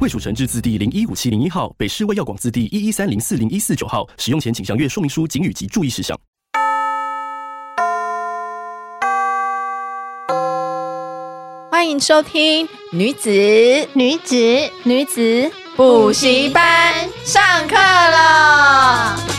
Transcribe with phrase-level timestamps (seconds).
[0.00, 4.08] 卫蜀成制字第零一五七零一号，北市卫药广字第一一三零四零一四九号。
[4.16, 6.16] 使用前请详阅说明书、警语及注意事项。
[11.68, 13.28] 欢迎收听女子
[13.92, 14.36] 女子
[14.84, 16.94] 女子补习班
[17.24, 19.37] 上课了。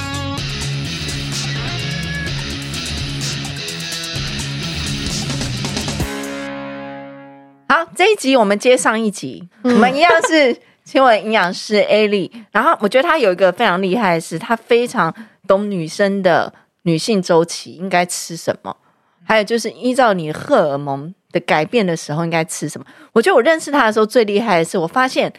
[7.71, 12.31] 好，这一集我们接上一集，嗯、我们一样是请我营养师 Ali。
[12.51, 15.13] 然后我觉得她有一个非常厉害的是，她非常
[15.47, 16.51] 懂女生的
[16.81, 18.75] 女性周期应该吃什么，
[19.23, 21.13] 还有就是依照你荷尔蒙。
[21.31, 22.87] 的改变的时候应该吃什么？
[23.13, 25.31] 我觉得我认识她的时候最厉害的是，我发现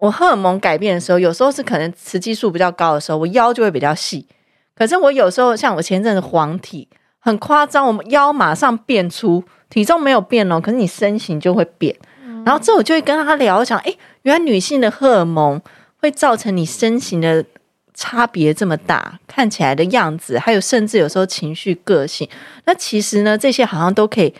[0.00, 4.26] 我荷尔蒙改变的时候，有时候是可能雌激素比较高的时候，我腰就会比较细。
[4.74, 6.88] 可是我有时候像我前阵子黄体
[7.20, 9.44] 很夸张，我们腰马上变粗，
[9.74, 11.92] 体重没有变哦，可是你身形就会变。
[12.46, 15.60] 然后之后我就会跟他聊，想诶，原来女性的荷尔蒙
[15.96, 17.44] 会造成你身形的
[17.92, 22.28] 差别这么大，看起来的样子，还有甚至有时候情绪、个性。
[22.66, 24.32] 那其实呢，这些好像都可以。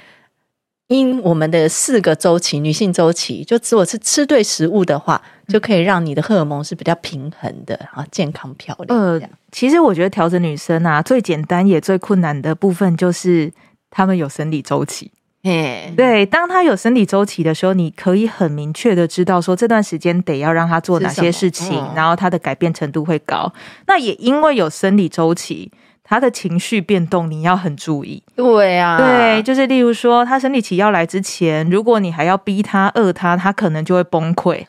[0.89, 8.97] 因我们的四个周期，女性周期，就如果是吃对食物的话，就可以让你的荷尔蒙是比较平衡的啊，健康漂亮。
[8.97, 13.51] 呃，其实我觉得调整女生啊，最简单也最困难的部分就是
[13.91, 15.11] 她们有生理周期。
[15.45, 23.53] 嘿，对，当他有生理周期的时候，你可以很明确的知道说这段时间得要让他做哪些事情，嗯、然后他的改变程度会高。
[23.87, 25.71] 那也因为有生理周期。
[26.07, 28.23] 他的情绪变动，你要很注意。
[28.37, 34.67] 对啊，对，就是例如说，他生理期要来之前，如果你还要逼他、饿他，他可能就会崩溃。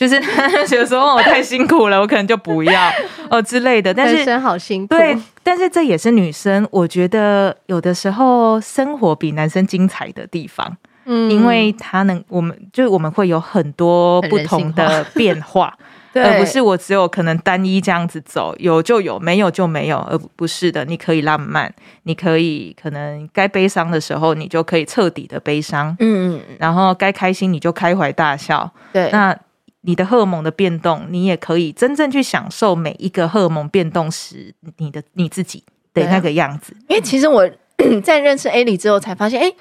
[0.00, 2.90] 就是他觉得说，我太辛苦了，我可能就不要
[3.28, 3.92] 哦之类的。
[3.92, 4.94] 但是，好辛苦。
[4.94, 10.74] 对，但是这也是女生，我觉得有的时候生活比男生精彩的地方。
[11.04, 15.76] 嗯，因为他能，我们就我们会有很多不同的变化。
[16.14, 20.82] 对，而不是我只有可能单一这样子走，有就有，没有就没有，而不是的。
[20.86, 21.70] 你可以浪漫，
[22.04, 28.68] 你可以可能该悲伤的时候，你就可以彻底的悲伤，嗯嗯，然后该开心你就开怀大笑。
[28.92, 29.36] 对，那
[29.82, 35.64] 你的荷尔蒙的变动，你也可以真正去享受每一个荷尔蒙变动时你的你自己
[35.94, 36.76] 的那个样子。
[36.88, 37.48] 因为其实我
[38.04, 39.52] 在认识 Ali 之后才发现，哎。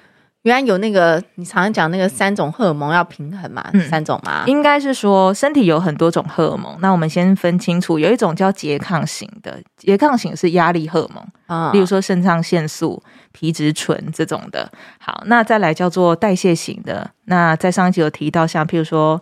[0.44, 3.70] 原来有那个你常常讲那个三种荷尔蒙要平衡嘛？
[3.74, 4.46] 嗯、三种吗？
[4.48, 6.78] 应该是说身体有很多种荷尔蒙。
[6.80, 13.04] 那我们先分清楚，有一种叫拮抗型的，拮抗型是压力荷尔蒙啊，例如说肾上腺素、
[13.34, 14.72] 皮质醇这种的。
[14.98, 17.12] 好，那再来叫做代谢型的。
[17.26, 19.22] 那在上一集有提到，像譬如说。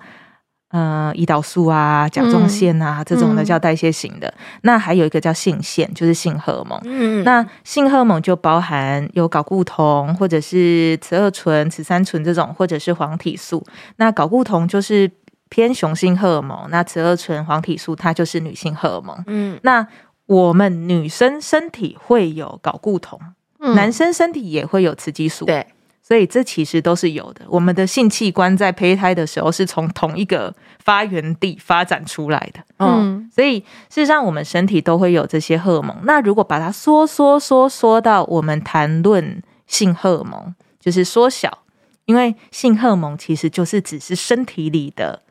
[0.69, 4.28] 呃，胰岛素啊，甲状腺啊，嗯、这种的叫代谢型的。
[4.28, 6.78] 嗯、那还有一个叫性腺，就是性荷尔蒙。
[6.83, 13.66] 嗯，那性荷尔蒙就包含有睾固酮，或者是雌二醇、雌三醇这种，或者是黄体素。
[13.95, 15.09] 那睾固酮就是
[15.47, 19.23] 偏雄性荷尔蒙，那雌二醇、黄体素它就是女性荷尔蒙。
[19.27, 19.88] 嗯，那
[20.25, 23.17] 我们女生身体会有睾固酮，
[23.61, 25.45] 嗯、男生身体也会有雌激素。
[25.45, 25.66] 对。
[26.07, 27.41] 所以这其实都是有的。
[27.50, 32.62] 我们的性器官在胚胎的时候是从同一个发源地发展出来的。
[32.79, 35.94] 嗯，所以事实上我们身体都会有这些荷尔蒙。
[36.06, 41.66] 那如果把它缩缩缩缩到我们谈论性荷尔蒙，就是缩小，
[42.06, 45.24] 因为性荷尔蒙其实就是只是身体里的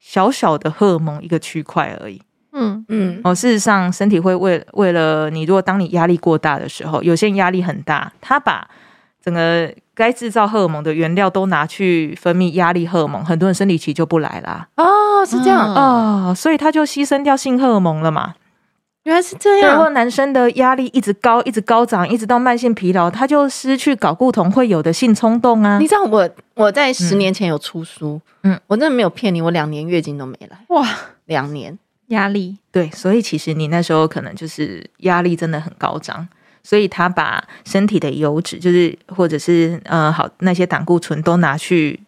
[0.00, 2.22] 小小的荷尔蒙一个区块而已。
[2.52, 3.20] 嗯嗯。
[3.22, 8.66] 哦，事实上身体会为为了你，如果当你压力过大的时候，有些人压力很大，他把
[9.24, 14.66] 整个该制造荷尔蒙的原料都拿去分泌压力荷尔蒙，很多人生理期就不来啦。
[14.76, 18.34] 哦，是这样啊、哦，所以他就牺牲掉性荷尔蒙了嘛。
[19.04, 19.70] 原来是这样。
[19.70, 25.78] 然后男生的压力一直高，一直高涨，一直到慢性疲劳，他就失去睾固酮会有的性冲动啊。
[25.78, 30.56] 你知道我我在十年前有出书，嗯，我真的没有骗你，我两年月经都没来。
[30.68, 30.88] 哇，
[31.24, 31.76] 两年
[32.08, 32.56] 压力。
[32.70, 36.28] 对，所以其实你那时候可能就是压力真的很高涨。
[36.62, 42.00] 所以他把身体的油脂，就是或者是呃好那些胆固醇都拿去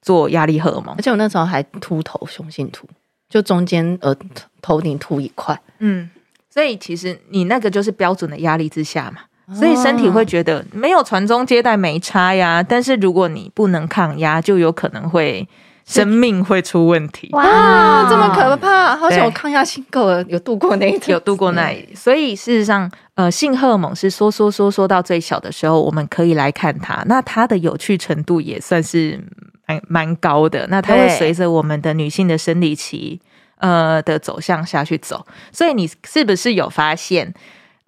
[0.00, 2.86] 做压力荷尔蒙，而且我那时候还秃头，雄性秃，
[3.28, 4.16] 就中间呃
[4.62, 6.08] 头顶秃一块，嗯，
[6.48, 15.48] 所以其实你那个就是标准的压力之下嘛，所以身体会觉得没有传宗接代没差呀，但是如果你不能抗压，就有可能会
[15.86, 17.28] 生命会出问题。
[17.32, 18.96] 哇，这么可怕！
[18.96, 21.94] 好像我抗压性够了，有度过那一有度过那一。
[21.94, 27.02] 所以事实上，呃，性荷尔蒙是缩缩缩缩到最小的时候，我们可以来看它。
[27.06, 29.18] 那它的有趣程度也算是
[29.66, 30.66] 蛮蛮高的。
[30.68, 33.20] 那它会随着我们的女性的生理期
[33.58, 35.24] 呃的走向下去走。
[35.52, 37.32] 所以你是不是有发现？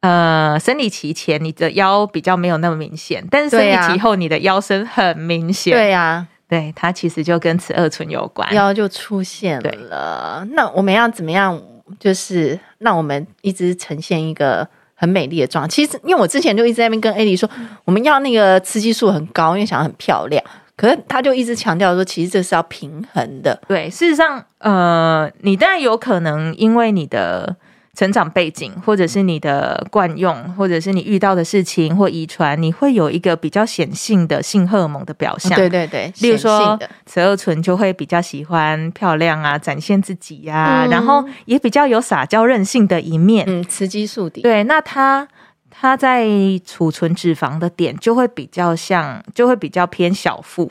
[0.01, 5.75] 呃，生理期前你的腰比较没有那么明显，但是生理期后你的腰身很明显。
[5.75, 9.61] 对呀、啊，对，它其实就跟雌二醇有关，腰就出现
[9.91, 10.47] 了。
[10.53, 11.61] 那我们要怎么样？
[12.01, 15.69] 就是让我们一直呈现一个很美丽的状态。
[15.69, 17.49] 其实，因为我之前就一直在那边跟艾莉说，
[17.85, 20.43] 我们要那个雌激素很高，因为想要很漂亮。
[20.77, 23.61] 可是他就一直强调说，其实这是要平衡的。
[23.69, 27.57] 对，事实上，呃，你当然有可能因为你的。
[27.99, 35.57] 成长背景，或者是你的惯用，或者是你遇到的事情或遗传，你会有一个比较显性的性荷尔蒙的表象。
[35.57, 43.45] 对对对，例如说，雌二醇就会比较喜欢漂亮啊，展现自己呀、啊嗯，然后也比较有撒娇任性的一面。
[43.49, 44.41] 嗯，雌激素的。
[44.43, 45.27] 对，那它
[45.69, 46.25] 它在
[46.65, 50.71] 储存脂肪的点就会比较像，就会比较偏小腹。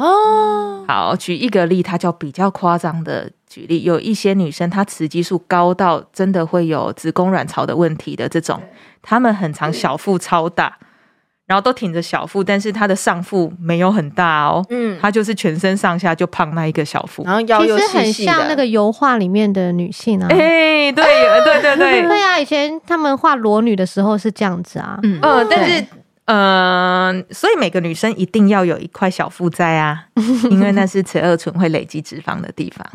[0.00, 3.30] 哦，好，举一个例，它叫比较夸张的。
[3.48, 8.60] 举例，有一些女生，她雌激素高到真的会有子宫卵巢的问题的这种，
[9.00, 10.76] 她们很常小腹超大，
[11.46, 21.02] 然后都挺着小腹，但是她的上腹没有很大哦，嗯，她就是全身上下就胖那一个小腹，然后腰又细细的，其实很像那个油画里面的女性啊，哎、欸，对，
[21.42, 25.86] 对对对， 对啊，以前他们画裸女的时候是这样子啊，嗯，呃，但是，嗯、
[26.28, 30.04] 呃，所以每个女生一定要有一块小腹在啊，
[30.50, 32.86] 因为那是雌二醇会累积脂肪的地方。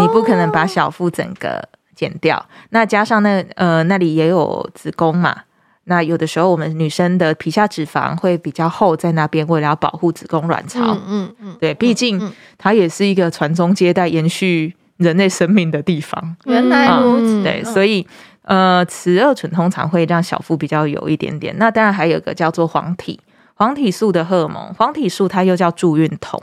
[0.00, 1.62] 你不可能把小腹整个
[1.94, 5.42] 减掉，那加上那呃那里也有子宫嘛，
[5.84, 16.36] 那有的时候我们女生的皮下脂肪会比较厚在那边，为了要保护子宫卵巢，嗯嗯，对，毕竟它也是一个传宗接代、延续人类生命的地方。
[16.46, 18.04] 原来如此，嗯、对，所以
[18.46, 21.54] 呃，雌二醇通常会让小腹比较有一点点。
[21.58, 23.20] 那当然还有一个叫做黄体。
[23.58, 26.38] 黄体素的荷尔蒙，黄体素它又叫助孕酮。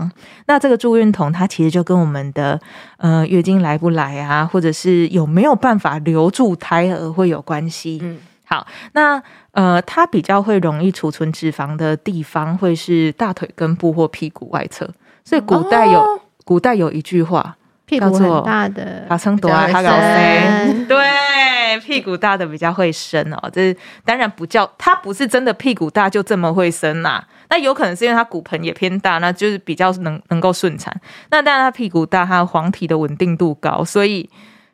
[0.48, 2.60] 那这个助孕酮，它其实就跟我们的
[2.98, 8.00] 呃月经来不来啊，或者是有没有办法留住胎儿会有关系。
[8.02, 9.22] 嗯，好，那
[9.52, 14.90] 呃，它比较会容易储存脂肪的地方会是大腿根部或屁股外侧。
[15.24, 17.56] 所以古代有、哦、古代有一句话。
[17.86, 23.50] 屁股很大的，把撑多啊，他搞生， 对，屁股大的比较会生哦。
[23.52, 27.28] 这是当然不叫，他不是真的屁股大就这么会生呐、啊。
[27.50, 30.96] 那有可能是因为他骨盆也偏大，那就是比较能能够顺产。
[31.30, 34.28] 那当然他屁股大，他黄体的稳定度高，所以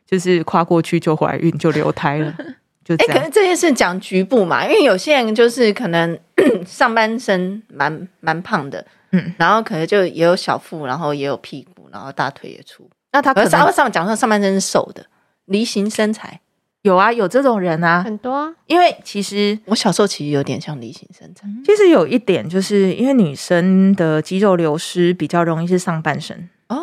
[0.06, 2.32] 就是跨过去就怀孕就流胎了。
[2.82, 6.18] 就哎、欸，可能这件事讲局部嘛，因为有些人就是可能
[6.64, 12.88] 上半身蛮蛮胖的，嗯，然后可能就也有小腹，然后也有屁股，然后大腿也粗。
[13.12, 15.06] 那他可能上上讲说上半身是瘦的，
[15.46, 16.40] 梨形身材
[16.82, 18.54] 有啊，有这种人啊，很多啊。
[18.66, 21.46] 因为其实我小时候其实有点像梨形身材。
[21.64, 26.78] 其实有一点，就是因为女生的肌肉流失比较容易是上半身哦，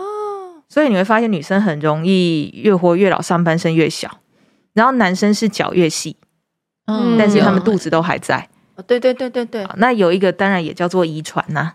[0.69, 4.19] 所以你会发现女生很容易越活越老，上半身越小，
[4.73, 6.17] 然后男生是脚越细，
[6.85, 8.47] 嗯，但是他们肚子都还在。
[8.75, 9.65] 哦，对对对对对。
[9.77, 11.73] 那有一个当然也叫做遗传呐。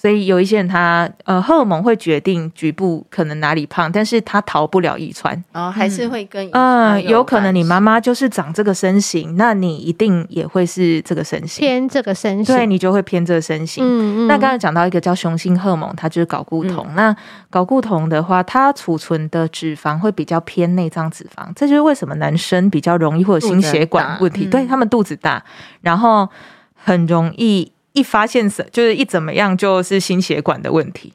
[0.00, 13.84] 所以有一些人他呃荷尔蒙会决定局部可能哪里胖，但是他逃不了遗传，哦，还是会跟嗯、呃，有可能你妈妈就是长这个身形，那你一定也会是这个身形，偏这个身形，对，你就会偏这个身形。
[13.84, 14.26] 嗯嗯。
[14.28, 16.86] 那刚才讲到一个叫雄性荷尔蒙，它就是睾固酮。
[16.90, 17.16] 嗯、那
[17.50, 25.42] 睾固酮的话，它储存的脂肪会比较偏内脏脂肪，这就是为什么男生比较容易会有心血管问题，对他们肚子大，
[25.80, 26.28] 然后
[26.74, 27.72] 很容易。
[27.98, 31.12] 一发现什就是一怎么样就是心血管的问题，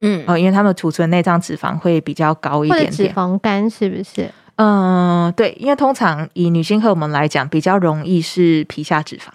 [0.00, 4.30] 嗯哦，因为他们储存内脏脂肪会比较高一点点，脂肪肝是不是？
[4.56, 9.28] 嗯，对，因为通常以女性荷尔蒙来讲，比较容易是皮下脂肪，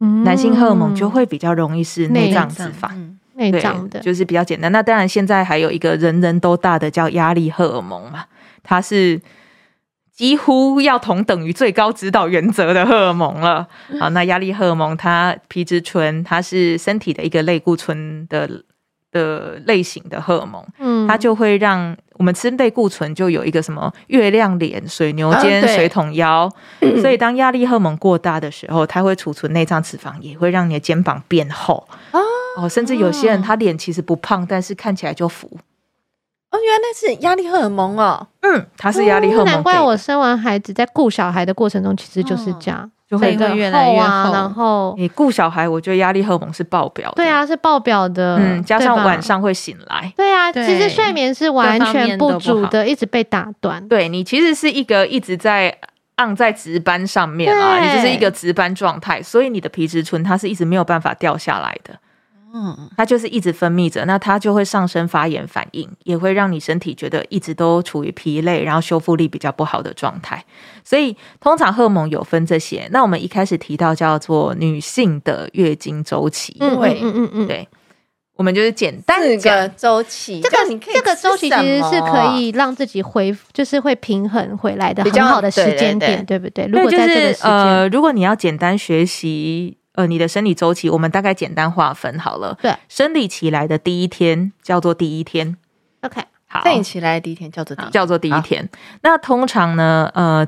[0.00, 2.90] 嗯，男性荷尔蒙就会比较容易是内脏脂肪，
[3.34, 4.72] 内脏的，就是比较简单。
[4.72, 8.24] 那当然，现在还有一个人人都大的叫压力荷尔蒙嘛，
[8.62, 9.20] 它是。
[10.14, 13.66] 几乎要同等于最高指导原则的荷尔蒙了。
[13.98, 18.48] 好，那压力荷尔蒙它皮质醇，它是身体的一个类固醇的
[19.10, 20.64] 的类型的荷尔蒙。
[20.78, 26.48] 嗯，它就会让我们吃类固醇就有一个什么月亮脸、水牛肩、水桶腰。
[27.00, 31.88] 所以当压力荷尔蒙过大的时候，它会储存内脏脂肪，也会让你的肩膀变厚。
[32.56, 35.58] 哦，甚至有些人他脸其实不胖，但是看起来就浮。
[36.54, 38.26] 哦，原来是压力荷尔蒙哦。
[38.42, 39.46] 嗯，它是压力荷尔蒙。
[39.46, 44.32] 难怪我生完孩子在顾小孩的过程中，其实就是这样，就会越来越厚。
[44.32, 47.16] 然后你顾小孩，我觉得压力荷尔蒙是爆表的。
[47.16, 48.36] 对啊，是爆表的。
[48.38, 50.12] 嗯，加上晚上会醒来。
[50.16, 53.88] 对啊，其实睡眠是完全不足的，一直被打断。
[53.88, 55.76] 对，你其实是一个一直在。
[56.16, 61.92] 按在值班上面啊，你就是一个值班状态，所以你的皮质醇它是一直没有办法掉下来的，
[62.56, 70.44] 嗯，它就是一直分泌着，那它就会上升发炎反应，也会让你身体觉得一直都处于疲累，然后修复力比较不好的状态。
[70.84, 77.68] 所以通常荷尔蒙有分这些，那我们一开始提到叫做女性的月经周期，嗯嗯嗯嗯，对。
[78.36, 80.56] 我们就是简单的四个周期，这个
[80.92, 86.66] 这个周期其实是可以让自己恢，就是会平衡回来的比较好的时间点，对不对？
[86.66, 92.56] 如果在这个时间，呃，如果你要简单学习，呃，你的生理周期，我们大概简单划分好了。
[92.62, 95.56] 对，生理期来的第一天叫做第一天。
[96.02, 98.68] OK，好，生理期来的第一天叫做叫做第一天。
[99.02, 100.46] 那通常呢，呃，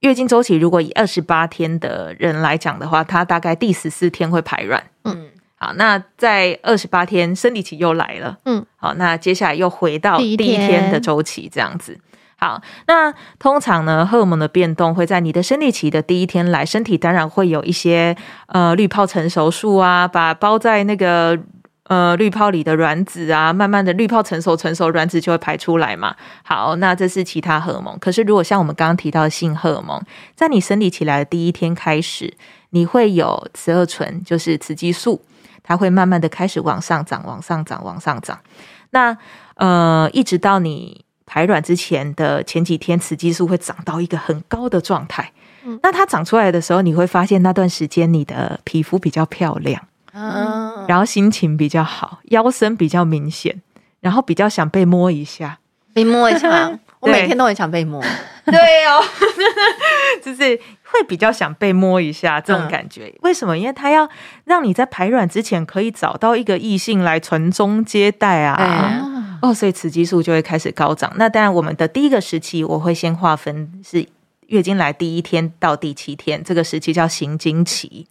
[0.00, 4.84] 月经周期如果以二十八天的人来讲的话，他大概第十四天会排卵。
[5.04, 5.28] 嗯。
[5.56, 11.98] 好，那在二十八天生理期又来了，嗯，好，那接下来又回到第一天的周期，这样子。
[12.44, 18.14] 好，那通常呢，荷尔蒙的变动会在你的生理期的第一天来，身体当然会有一些
[18.48, 21.38] 呃滤泡成熟术啊，把包在那个
[21.84, 26.14] 呃滤泡里的卵子啊，慢慢的滤泡成熟，成熟卵子就会排出来嘛。
[26.42, 27.98] 好，那这是其他荷尔蒙。
[27.98, 29.98] 可是如果像我们刚刚提到的性荷尔蒙，
[30.34, 32.34] 在你生理起来的第一天开始，
[32.68, 35.24] 你会有雌二醇，就是雌激素。
[35.62, 38.38] 它会慢慢的开始往上涨，往上涨，往上涨。
[38.90, 39.16] 那
[39.54, 45.32] 呃，一直到你排卵之前的前几天，雌激素会长到一个很高的状态。
[45.64, 49.80] 嗯，那它长出来的时候，你会发现那段时间你的皮肤比较漂亮，
[50.12, 53.62] 嗯，然后心情比较好，腰身比较明显，
[54.00, 55.58] 然后比较想被摸一下，
[55.92, 56.78] 被摸一下。
[57.00, 58.02] 我每天都很想被摸。
[58.46, 59.02] 对哦，
[60.22, 60.60] 就是。
[60.94, 63.58] 会比较想被摸一下这种感觉，嗯、为什么？
[63.58, 64.08] 因为它要
[64.44, 69.13] 让你在排卵之前可以找到一个异性来传宗接代啊！
[69.42, 71.12] 哦，所以雌激素就会开始高涨。
[71.16, 74.06] 那当然，我们的第一个时期我会先划分是
[74.46, 78.06] 月经来第一天到第七天，这个时期叫行经期。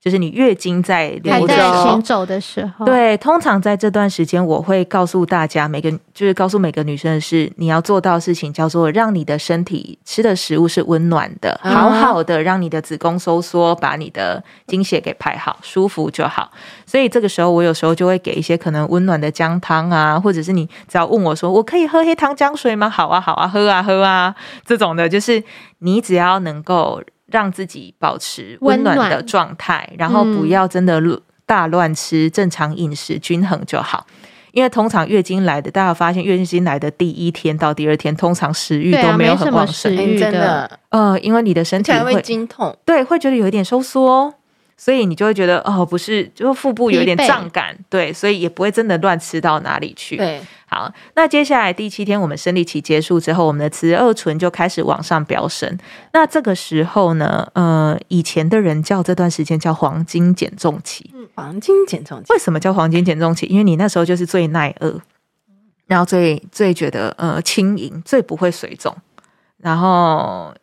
[0.00, 16.50] 就是你月经在流在行走的时候，对，通常在这段时间，我会告诉大家，每个就是告诉每个女生的是，你要做到的事情叫做让你的身体吃的食物是温暖的，好好的让你的子宫收缩，把你的经血给排好，舒服就好。
[16.86, 22.88] 所以这个时候，我有时候就会给一些可能温暖的姜汤啊，或者是你只要问我说，我可以喝黑糖姜水吗？
[22.88, 24.32] 好啊，好啊，喝啊，喝啊，
[24.64, 25.42] 这种的，就是
[25.80, 27.02] 你只要能够。
[27.30, 31.00] 让自己保持温暖的状态，然后不要真的
[31.46, 34.06] 大乱吃，嗯、正常饮食均衡就好。
[34.52, 40.78] 因为通常月经来的，大家发现月经来的第一天到第二天，通常食欲都没有很旺盛，啊、真的。
[40.88, 44.34] 呃，因为你的身体会经痛，对，会觉得有一点收缩，
[44.80, 50.16] 所以你就会觉得哦，不是，就腹部有点胀感，备对，所以也不会真的乱吃到哪里去。
[50.16, 50.40] 对。
[50.70, 55.76] 好，那接下来第七天，我们生理期结束之后，我们的雌二醇就开始往上飙升。
[56.12, 61.10] 那这个时候呢，呃，以前的人叫这段时间叫黄金减重期。
[61.14, 63.46] 嗯，黄金减重期为什么叫黄金减重期？
[63.46, 65.00] 因为你那时候就是最耐饿，
[65.86, 68.94] 然后最最觉得呃轻盈，最不会水肿，
[69.56, 70.54] 然后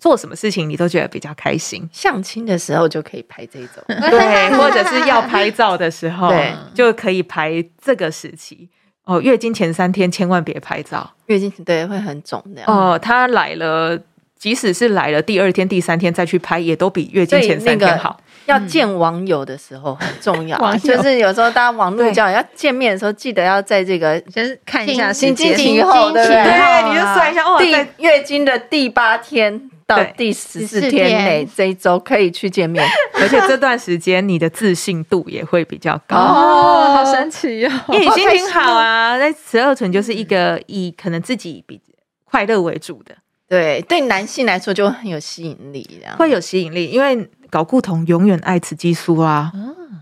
[0.00, 1.88] 做什么事情你都觉得比较开心。
[1.92, 8.68] 相亲的时候就可以拍这种， 对，或者是要拍照的时候，对，就可以拍这个时期。
[9.04, 12.62] 哦，月经前三天千万别拍照，月经对会很肿的。
[12.66, 13.98] 哦，他来了，
[14.38, 18.20] 即使是来了第二天、第三天再去拍，也都比月经前三天好。
[18.46, 26.44] 要见网友的时候很重要， 就是有时候大家网络交友要见面的时候，记得要在这个先看一下心情后，对不对？
[26.44, 27.70] 对，你就算一下哦，第
[28.02, 32.86] 月经的第八天到第十四天内这一周可以去见面，
[33.20, 37.72] 而且这段时间你的自信度也会比较高哦，好神奇哦！
[37.88, 41.80] 因为你心情好啊，那十二醇就是一个以可能自己比
[42.24, 43.14] 快乐为主的，
[43.48, 45.84] 对，对男性来说就很有吸引力，
[46.16, 49.50] 会有吸引力，因为搞固酮永远爱雌激素啊，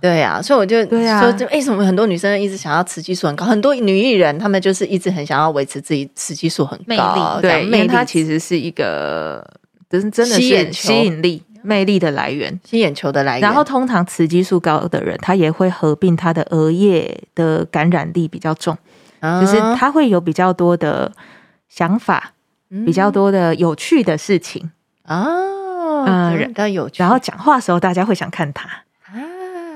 [0.03, 9.43] 对啊，所以我就说，就为什么很多女生一直想要雌激素很高，很多女艺人她们就是一直很想要维持自己雌激素很高，对，因为它其实是一个。
[9.91, 13.41] 真真的是吸引力、魅力的来源，吸眼球的来源。
[13.41, 18.77] 然后，通常雌激素高的人，他也会合并他的额叶的感染力比较重，
[19.21, 21.13] 啊、就是他会有比较多的
[21.69, 22.33] 想法，
[22.71, 24.71] 嗯、比较多的有趣的事情
[25.03, 25.27] 啊。
[26.07, 27.03] 嗯，比较有趣。
[27.03, 28.69] 然后讲话的时候，大家会想看他，
[29.07, 29.17] 啊、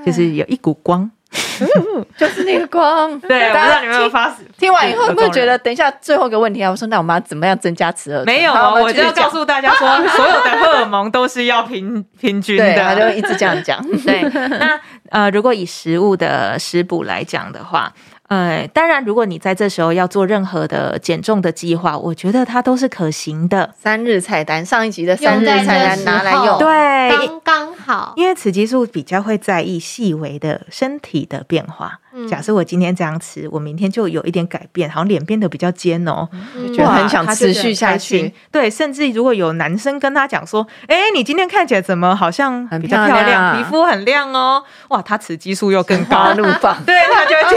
[0.05, 1.11] 就是有一股光。
[2.19, 3.19] 就是那个光。
[3.21, 6.71] 对，我不知道你们有没有发听完以后有没有觉得，等一下最后一个问题啊？
[6.71, 8.27] 我说那我们要怎么样增加雌二醇？
[8.27, 13.83] 没有，我就要告诉大家说，所有的荷尔蒙都是要平平均的，他就一直这样讲。
[14.05, 14.79] 对，那
[15.11, 17.93] 呃，如果以食物的食补来讲的话。
[18.33, 23.75] 呃，当然，如果你在这时候要做任何的减重的计划，我觉得它都是可行的。
[23.79, 28.15] 三日菜单，上一集的三日菜单拿来用，对，刚刚好。
[28.17, 32.01] 因为雌激素比较会在意细微的身体的变化。
[32.29, 36.29] 假设我今天这样吃，我明天就有一点改变，好像脸变得比较尖哦，
[36.75, 38.33] 觉得很想持续下去。
[38.51, 47.57] 对，甚至如果有男生跟他讲说：“哎，你今天看起来怎么好像比较漂亮，皮肤很亮哦？”哇，他雌激素又更高，怒放，对，他就会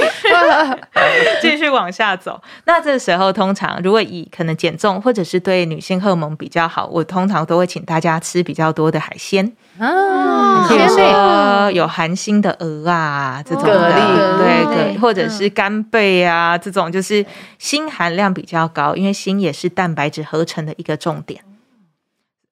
[1.41, 2.41] 继 续继续往下走。
[2.65, 9.51] 那这时候通常如果以可能减重或者是对女性荷尔蒙比较好，我通常都会请大家吃比较多的海鲜。
[9.77, 17.25] 啊，比如说有含锌的鹅啊，这种的，对，对，或者是干贝啊，这种就是
[17.59, 21.41] 锌含量比较高，因为锌也是蛋白质合成的一个重点。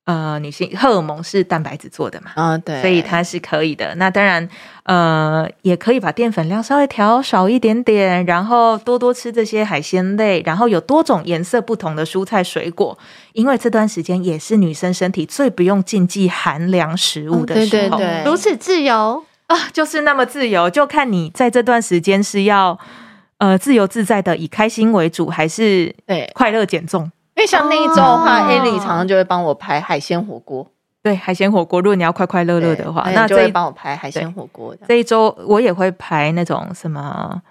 [0.05, 2.31] 呃，女性荷尔蒙是蛋白质做的嘛？
[2.35, 3.95] 啊，对，所以它是可以的。
[3.95, 4.45] 那当然，
[4.83, 12.97] 呃，也可以把淀粉量稍微调少一点点，然后多多吃这些海鲜类，然后有多种颜色不同的蔬菜水果，
[13.31, 17.97] 因为这段时间也是女生身体最不用禁忌寒凉食物的时候。
[17.97, 22.77] 对对对，如此自由啊，就是那么自由，就看你在这段时间是要
[23.37, 27.09] 呃自由自在的以开心为主，还是对快乐减重。
[27.45, 30.67] 像那一周的话，Ellie、哦、常常就会帮我拍海鲜火锅。
[31.01, 34.75] 对，海鲜火锅，如果你要快快乐乐的话，那就会帮我拍海鲜火锅。
[34.87, 37.41] 这一周我也会拍那种什么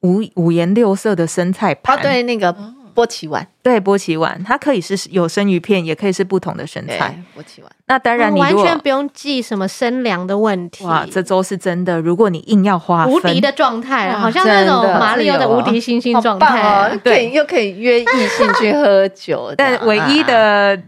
[0.00, 1.96] 五五颜六色的生菜盘。
[1.96, 2.54] 哦，对，那个。
[2.94, 7.18] 波奇碗，对，波奇碗，它可以是有生鱼片，也可以是不同的生菜。
[7.34, 10.84] 波奇碗，那当然你完全不用记什么生凉的问题。
[10.84, 19.52] 哇，这周是真的，如果你硬要花无敌的状态，好像那种马里奥的无敌星星状态，对，又可以约异性去喝酒。
[19.56, 20.78] 但唯一的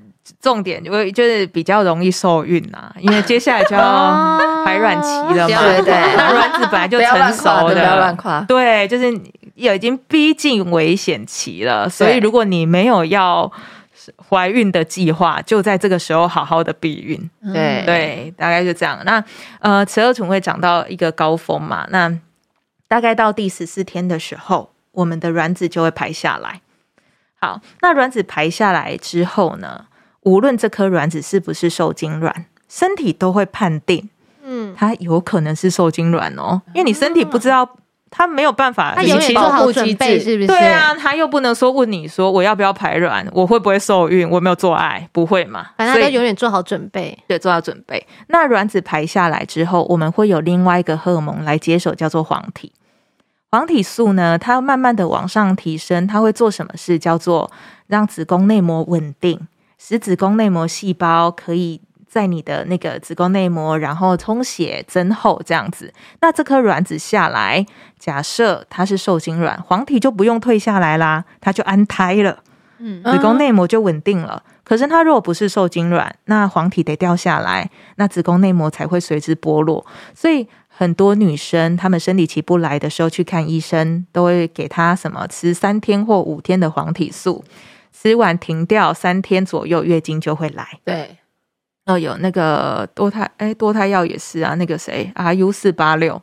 [0.40, 5.08] 重点，就就是比较容易受孕呐，因为接下来就要 排卵期
[5.38, 5.58] 了嘛。
[5.62, 8.40] 对对，那卵子本来就成熟的，不要乱夸。
[8.42, 9.18] 对，就是。
[9.54, 13.50] 也已经逼近危险期了，所以如果你没有要
[14.28, 17.30] 怀孕的计划，就在这个时候好好的避孕。
[17.52, 19.00] 对对，大概就这样。
[19.04, 19.24] 那
[19.60, 21.86] 呃，雌二醇会长到一个高峰嘛？
[21.90, 22.12] 那
[22.88, 26.60] 大概到第十四天的时候，我们的卵子就会排下来。
[27.40, 29.86] 好，那卵子排下来之后呢，
[30.22, 34.10] 无论这颗卵子是不是受精卵，身体都会判定，
[34.42, 37.76] 嗯，它有可能是受精卵哦，因为你身体不知道。
[38.16, 40.46] 他没有办法，他永远做好准备，是不是？
[40.46, 45.66] 对啊，他又不能说问你说我要不要排卵，我会不会受孕，我没有做爱，不会嘛？
[45.76, 48.06] 反正他永远做好准备，对，做好准备。
[48.28, 52.72] 那卵子排下来之后，我们会有另外一个荷尔蒙来接手，叫做黄体。
[53.50, 56.96] 黄体素呢，它慢慢的往上提升，它会做什么事？
[56.96, 57.50] 叫做
[57.88, 59.40] 让子宫内膜稳定，
[59.76, 61.80] 使子宫内膜细胞可以。
[62.14, 67.66] 在你的那个子宫内膜，然后充血增厚这样子，那这颗卵子下来，
[67.98, 72.38] 假设它是受精卵，黄体就不用退下来啦，它就安胎了，
[72.78, 74.40] 嗯，子宫内膜就稳定了。
[74.62, 79.84] 可是它如果不是受精卵，那黄体得掉下来，那子宫内膜才会随之剥落。
[80.14, 87.44] 所以很多女生她们生理期不来的时候去看医生，都会给她什么吃三天或五天的黄体素，
[87.92, 90.78] 吃完停掉三天左右，月经就会来。
[90.84, 91.16] 对。
[91.86, 94.54] 哦，有那个多胎哎，多胎药也是啊。
[94.54, 96.20] 那个谁，RU 四八六，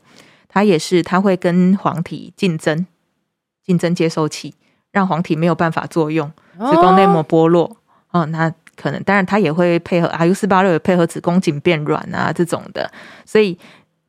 [0.47, 2.85] 它也是，它会跟黄体竞争，
[3.63, 4.55] 竞争接收器，
[4.91, 7.77] 让黄体没有办法作用，子宫内膜剥落。
[8.09, 12.91] 哦，哦，那可能，当然它也会配合 RU 四八六，也配合子宫颈变软啊这种的，
[13.25, 13.57] 所以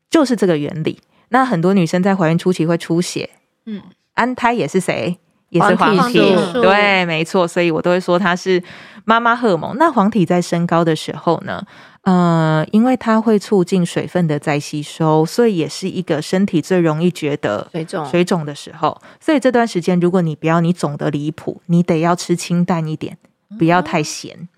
[0.08, 0.98] 就是这个原理。
[1.28, 3.28] 那很多女生在怀孕初期会出血，
[3.66, 3.82] 嗯，
[4.14, 5.18] 安胎也是谁？
[5.52, 6.18] 也是黄体，
[6.54, 8.62] 对，没错，所以我都会说它是
[9.04, 9.76] 妈妈荷尔蒙。
[9.76, 11.62] 那黄体在升高的时候呢，
[12.04, 18.98] 呃，因为它会促进水分的再吸收，所以也是一个身体最容易觉得水肿水肿的时候。
[19.20, 23.18] 所以这段时间，如果你不要你肿得离谱，你得要吃清淡一点，
[23.58, 24.48] 不要太咸，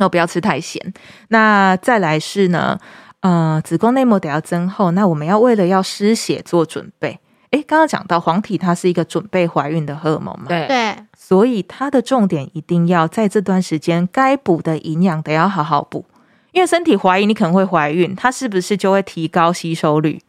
[0.00, 0.92] 哦，不要吃太咸。
[1.28, 2.80] 那再来是呢，
[3.20, 7.20] 呃，子宫内膜得要增厚，那我们要为了要失血做准备。
[7.50, 10.46] 哎，刚刚讲到黄体，它是一个准备怀孕的荷尔蒙嘛？
[10.48, 16.04] 对对，所以它的重点一定要在这段时间，该补的营养得要好好补，
[16.52, 20.20] 因为身体怀疑你可能会怀孕，它是不是就会提高吸收率？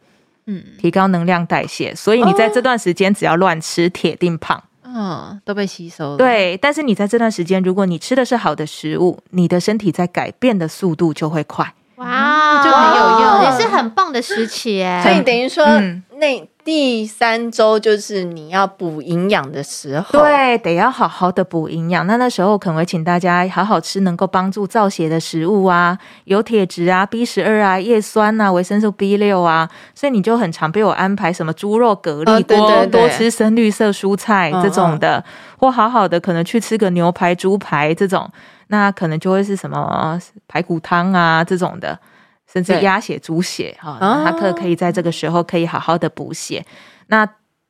[0.46, 4.62] 嗯，提高能量代谢，所以你在这段时间只要乱吃，铁定胖。
[4.82, 6.16] 嗯，都被吸收了。
[6.16, 11.72] 对，但是你在这段时间，如果你吃的是好的食物，你的身体在改变的速度就会快。
[11.96, 15.00] 哇，就很有用，也是很棒的时期哎。
[15.02, 15.64] 所以等于说，
[16.18, 22.06] 那第三周就是你要补营养的时候，对，得要好好的补营养。
[22.06, 29.68] 那那时候可能会请大家好好吃能够帮助造血的食物啊，有铁质啊、B 十二啊、叶酸啊、维生素 B 六啊。
[29.96, 35.24] 所以你就很常被我安排什么猪肉蛤蜊锅，多多吃深绿色蔬菜这种的，
[35.58, 38.30] 或好好的可能去吃个牛排、猪排这种。
[38.68, 41.98] 那可能就会是什么排骨汤啊这种的，
[42.52, 46.64] 甚至鸭血、猪血哈，它可可以在这个时候可以好好的补血。
[47.06, 47.28] 那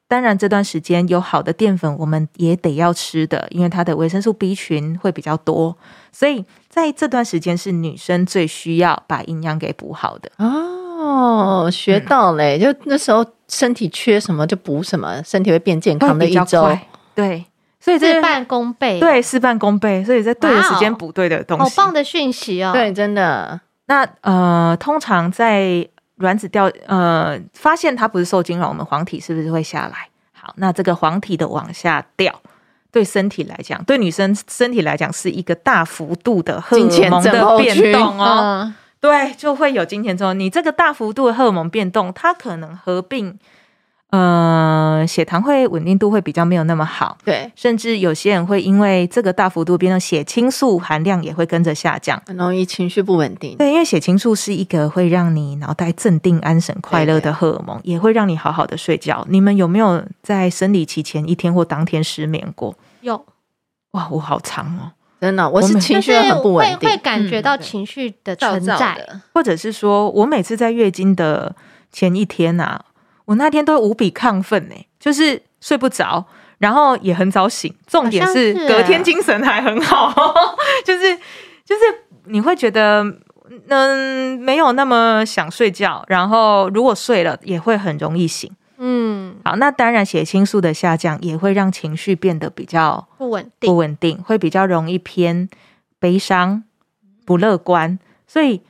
[0.08, 5.76] 当然这段时间有好的淀粉，我们也得要吃的，因为它的维生素 B 群会比较多，
[6.10, 10.30] 所以在这段时间是女生最需要把营养给补好的。
[10.38, 12.58] 哦，学到嘞！
[12.58, 16.76] 就那时候身体缺什么就补什么，身体会变健康的一周。
[17.14, 17.44] 对。
[17.82, 20.04] 所以事半功倍，对，事半功倍。
[20.04, 22.72] 所以在对的时间补对的东西，好棒的讯息哦！
[22.74, 23.58] 对，真的。
[23.90, 25.84] 那呃，通常在
[26.18, 30.08] 卵子掉呃，发现它不是受精卵，我们黄体是不是会下来？
[30.32, 32.32] 好，那这个黄体的往下掉，
[32.92, 38.62] 对身体来讲，对女生身体来讲是一个大幅度的荷尔蒙的变动哦。
[38.62, 40.34] 嗯、对，就会有金钱之后。
[40.34, 43.36] 你这个大幅度的荷尔蒙变动，它可能合并。
[44.10, 53.56] 呃，血糖会稳定度会比较没有那么好，对，甚至有些人会因为这个大幅度变动，血清素含量也会跟着下降，很容易情绪不稳定。
[53.56, 59.24] 对，因为血清素是一个会让你脑袋镇定、安神、快乐的荷尔蒙，对对，也会让你好好的睡觉。
[59.30, 62.74] 你们有没有在生理期前一天或当天失眠过？
[63.02, 63.24] 有，
[63.92, 71.54] 哇，我好长哦，真的，我是情绪很不稳定，会会感觉到情绪的存在，或者是说我每次在月经的
[71.92, 72.86] 前一天啊。
[73.30, 76.26] 我那天都无比亢奋呢，就是睡不着，
[76.58, 77.72] 然后也很早醒。
[77.86, 80.12] 重点是隔天精神还很好，
[80.84, 81.16] 就是
[81.64, 81.80] 就是
[82.24, 83.04] 你会觉得
[83.68, 88.50] 嗯没有那么想睡觉，然后如果睡了也会很容易醒。
[88.78, 95.48] 嗯，好，那当然血清素的下降也会让情绪变得比较不稳定，不稳定会比较容易偏
[96.00, 96.64] 悲伤、
[97.24, 98.62] 不乐观，所以。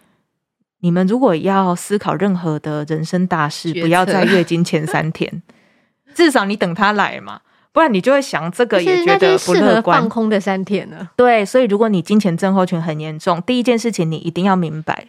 [0.80, 5.42] 你们如果要思考任何的人生大事，不要在月经前三天，
[6.14, 7.40] 至少你等他来嘛，
[7.72, 10.00] 不然你就会想这个也觉得不乐观。
[10.00, 15.06] 放空的三天了，对，所以如果你金钱症候群很严重，第一件事情你一定要明白，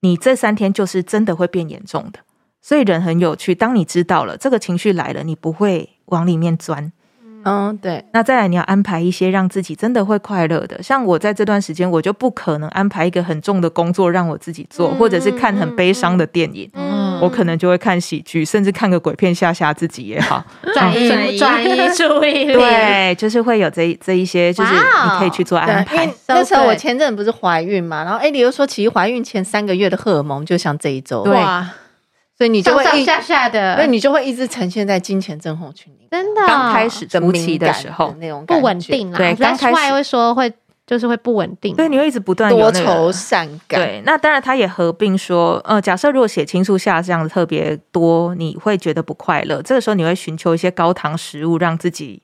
[0.00, 2.20] 你这三天就是真的会变严重的。
[2.60, 6.92] 所以人很有趣，当你知道了这个情绪来了，你不会往里面钻。
[7.44, 8.04] 嗯，对。
[8.12, 10.82] 那再来，你要安排一些让自己真的会快乐的。
[10.82, 16.68] 像我在这段时间，我就不可能安排一个很重的工作让我自己做，嗯、或者是看很悲伤的电影。
[16.74, 22.54] 嗯，我可能就会看喜剧，甚至看个鬼片吓吓自己也好， 转移转移 注意力。
[22.54, 26.08] 对，就是会有这这一些，就是你可以去做安排。
[26.26, 31.22] 那时候我前阵不是怀孕嘛，然后哎，你又说其实怀孕前三个月的荷尔蒙就像这一周。
[31.24, 31.38] 对。
[32.36, 36.08] 所以你就会上上下下的，那你就会一直呈现在金钱症候群里。
[36.10, 39.18] 真的，刚开始初期的时候那种不稳定啦。
[39.18, 40.52] 对，刚开始会说会
[40.86, 41.74] 就是会不稳定。
[41.74, 43.80] 对，你会一直不断多愁善感。
[43.80, 49.62] 对，那当然他也合并说，呃，假设如果血清素下降特别多，你会觉得不快乐。
[49.62, 52.20] 这个时候你会寻求一些高糖食物，让自己。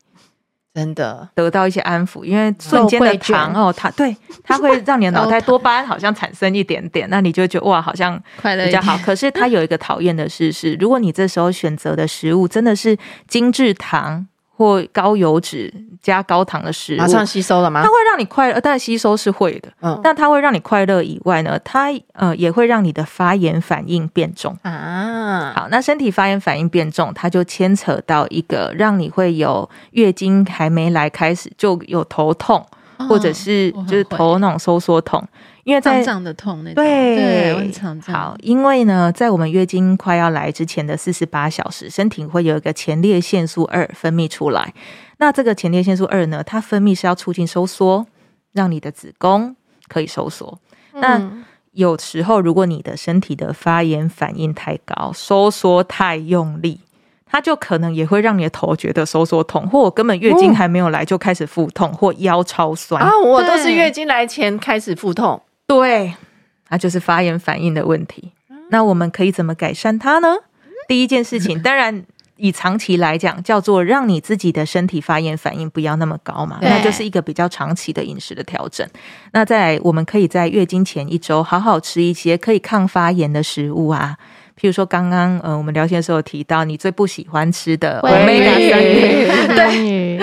[0.73, 8.97] 真的得到一些安抚，因为瞬间的糖哦，它对它会让你的脑袋多巴胺好像产生一点点， 那你就觉得哇，好像快乐比较好。
[8.99, 14.27] 可是它有一个讨厌的事是，如果你这时候选择的食物真的是精致糖。
[14.61, 17.81] 或高油脂加高糖的食物，马上吸收了吗？
[17.83, 19.71] 它会让你快乐，但吸收是会的。
[19.81, 25.55] 嗯，但它会让你快乐以外呢，它呃也会让你的发炎反应变重啊。
[25.57, 32.63] 好，那身体发炎反应变重，它就牵扯到一个让你会有月经还没来开始就有头痛，
[32.99, 35.27] 哦、或者是就是头那种收缩痛。
[35.71, 37.73] 因为在胀胀的痛那种，对。
[38.13, 44.75] 好，因为呢，在我们月经快要来之前的四十八小时，身体会有一个前列腺素二分泌出来。
[45.19, 48.05] 那这个前列腺素二呢，它分泌是要促进收缩，
[48.51, 49.55] 让你的子宫
[49.87, 50.59] 可以收缩。
[50.93, 56.81] 嗯、那有时候，如果你的身体的发炎反应太高，收缩太用力，
[57.27, 63.13] 它就可能也会让你的头觉得收缩痛，或我根本月经还没有来就开始腹痛，或腰超酸啊。
[63.25, 65.41] 我都是月经来前开始腹痛。
[65.71, 66.13] 对，
[66.69, 68.33] 那就是发炎反应的问题。
[68.71, 70.37] 那我们可以怎么改善它呢？
[70.89, 72.05] 第一件事情， 当然
[72.35, 78.85] 以长期来讲，叫做让你自己的身体发炎反应不要那么高嘛，那就是一个比较长期的饮食的调整。
[79.33, 84.17] 那在，我们可以在月经前一周好好吃一些可以抗发炎的食物啊，
[84.61, 90.19] 譬如说刚刚呃我们聊天的时候提到你最不喜欢吃的 Omega 三， 对。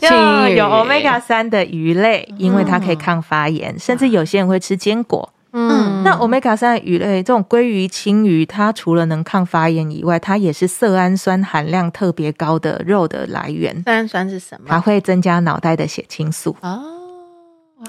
[0.00, 13.74] 要有 omega 三的鱼类，因为它可以抗发炎，甚至有些人会吃坚果，嗯，嗯，那 Omega 三的鱼类这种鲑鱼、青鱼，它除了能抗发炎以外，它也是色氨酸含量特别高的肉的来源。
[13.82, 14.66] 色氨酸是什么？
[14.68, 16.54] 它会增加脑袋的血清素。
[16.60, 16.80] 哦，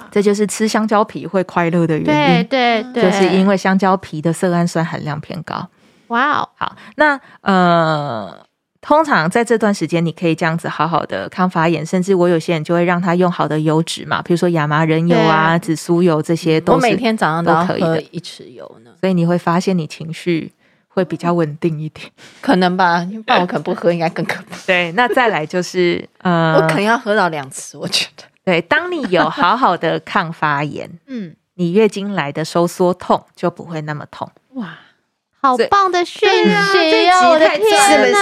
[0.10, 2.45] 这就是吃香蕉皮会快乐的原因。
[2.48, 5.67] 对对对，就是因为香蕉皮的色氨酸含量偏高。
[6.08, 8.48] 哇哦，好，那呃。
[8.82, 18.92] 通常在这段时间，你可以这样子好好的抗发炎，甚至我有些人就会让他用好的油脂嘛，比如说亚麻仁油啊、紫苏油这些都，都我每天早上都可以喝一匙油呢。
[19.02, 20.50] 所以你会发现你情绪
[20.88, 22.10] 会比较稳定一点，
[22.42, 23.06] 可能吧？
[23.26, 24.56] 不然我可能不喝，应该更可怕。
[24.65, 28.24] 对，那再来就是呃，我可能要喝到两次，我觉得。
[28.46, 34.32] 对，当你有好好的抗发炎， 嗯，你月经来的收缩痛就不会那么痛。
[34.54, 34.78] 哇。
[35.41, 37.30] 好棒的讯息啊！
[37.30, 38.21] 我的天，是不是？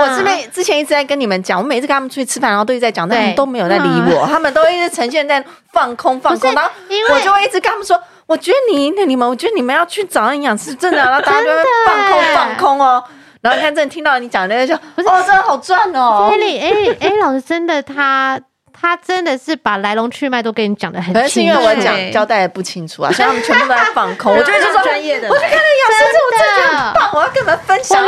[0.00, 6.52] 我这边之前一直在跟你们讲，我每次跟他们出去吃饭，然后都一直在讲，但他们都没有在理我，他们都一直呈现在放空放空。
[6.54, 6.70] 然后
[7.14, 13.04] 我就会一直跟他们说，我觉得你那你们，我觉得你们要去找营养师，真的，然后大家就会放空放空哦。
[13.40, 16.28] 然后你看，真的听到你讲那个，就哦，真的好赚哦。
[16.32, 18.40] 哎，哎哎，老师真的他。
[18.80, 24.32] 他真的是把来龙去脉都跟你讲的很清楚，可能是因为我讲交代的不清楚啊， 所以他们全部都在放空。
[24.36, 28.04] 我觉得就是专业的，我就看到营养师，我真的很棒，我要跟你们分享。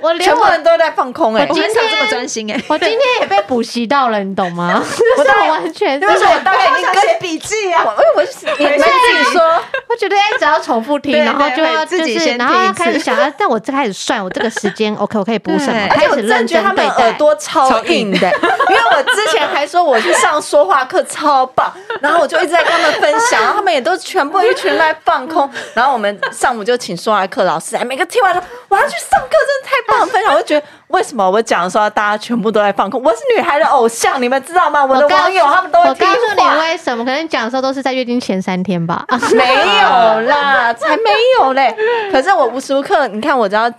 [0.00, 4.82] 我连全部人都在放空哎，我今天这么专心哎，我今天也被补习到了，你懂吗？
[5.18, 6.24] 我完全，就是。
[6.26, 8.22] 我大概已经写笔记啊， 我我
[8.58, 9.40] 你们自己说，
[9.88, 15.88] 我觉得哎只要重复听，然后就要就是，然后要开始想，要但我开始算我这个时间，OK，我可以补什么？
[15.88, 17.04] 开始认真对待。
[17.04, 30.06] 耳朵超硬的，因为我之前还说我去上说话课超棒，然后我就一直在跟他们分享，然后他们也都全部一群人在放空，然后我们上午就请说话课老师来，每个听完说我要去上课，真的太棒了！
[30.06, 33.02] 分享我就觉得为什么我讲的时候大家全部都在放空？
[33.02, 34.84] 我是女孩的偶像，你们知道吗？
[34.84, 36.08] 我的网友他们都会听。
[36.08, 37.04] 我告诉你为什么？
[37.04, 39.04] 可能讲的时候都是在月经前三天吧？
[39.34, 39.44] 没
[39.80, 41.74] 有啦，才没有嘞！
[42.12, 43.70] 可是我无时无刻，你看我只要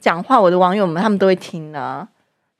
[0.00, 2.06] 讲话，我的网友们他们都会听呢。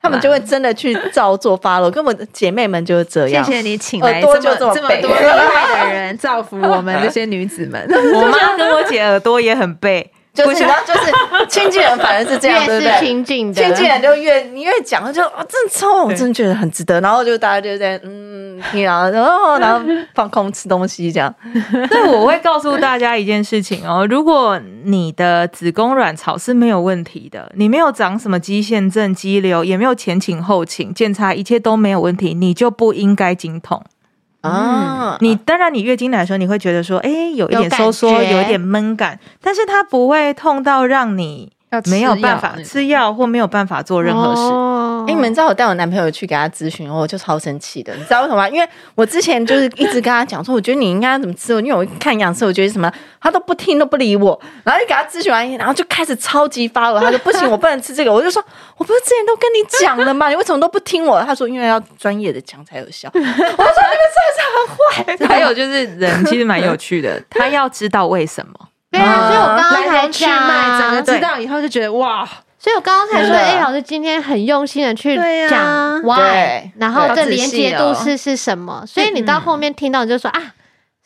[0.01, 3.43] 他们就会真的去照做发了，跟我的姐妹们就是这样。
[3.43, 7.83] 谢谢你请来这么这么多厉害 的人造福我们这些女子们。
[7.89, 10.11] 我妈跟我姐耳朵也很背。
[10.45, 12.99] 就是，然后就是亲近人反而是这样， 对不对？
[12.99, 16.99] 亲近的，亲近人就越你越讲，就啊，真的超，我真的觉得很值得。
[17.01, 21.33] 然后就大家就在嗯听，然后然后然后放空吃东西这样。
[21.89, 33.83] 所以我会告诉大家一件事情哦，如果你的子宫卵巢是没有问题的，你没有长什么肌腺症、肌瘤，也没有前倾后倾，检查一切都没有问题，你就不应该经痛。
[34.41, 41.51] 啊，你当然，你月经来的时候，你会觉得说，哎，有一点收缩，有一点闷感，但是它不会痛到让你
[41.89, 44.41] 没有办法吃药或没有办法做任何事。
[45.07, 47.93] 哎，你们知道我带我男朋友去给他咨询，我就超生气的。
[47.95, 48.49] 你知道为什么吗？
[48.49, 51.53] 因为我之前就是一直跟他讲说，我觉得你应该怎么吃。
[51.61, 52.91] 因为我看营养生，我觉得什么，
[53.21, 54.39] 他都不听，都不理我。
[54.63, 56.99] 然后就给他咨询完，然后就开始超级发了。
[56.99, 58.11] 他说不行，我不能吃这个。
[58.11, 58.43] 我就说，
[58.75, 60.29] 我不是之前都跟你讲了吗？
[60.29, 61.23] 你为什么都不听我？
[61.23, 63.09] 他说因为要专业的讲才有效。
[63.15, 65.27] 我说你们真的是很坏。
[65.33, 68.53] 还有就是人其实蛮有趣的， 他要知道为什么。
[68.91, 72.27] 对啊，所以我刚刚才去脉，整个知道以后就觉得哇。
[72.59, 75.15] 所以我刚刚才说，哎，老师今天很用心的去
[75.49, 78.83] 讲 why，然后这连接度是是什么？
[78.87, 80.53] 所以你到后面听到你就说啊，